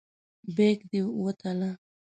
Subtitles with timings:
[0.55, 1.71] بیک دې وتله.